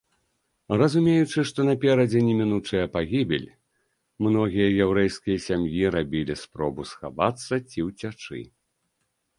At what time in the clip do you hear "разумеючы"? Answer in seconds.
0.81-1.39